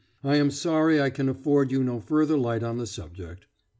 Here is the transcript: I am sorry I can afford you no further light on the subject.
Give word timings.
I 0.23 0.37
am 0.37 0.49
sorry 0.49 0.99
I 0.99 1.11
can 1.11 1.29
afford 1.29 1.69
you 1.69 1.83
no 1.83 1.99
further 1.99 2.35
light 2.35 2.63
on 2.63 2.79
the 2.79 2.87
subject. 2.87 3.45